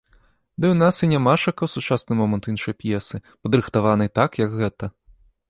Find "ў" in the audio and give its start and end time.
0.69-0.75, 1.67-1.73